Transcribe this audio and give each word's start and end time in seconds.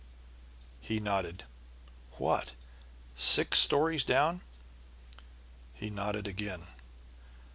He 0.79 0.99
nodded. 0.99 1.43
"What, 2.13 2.55
six 3.13 3.59
stories 3.59 4.03
down?" 4.03 4.41
He 5.75 5.91
nodded 5.91 6.27
again. 6.27 6.63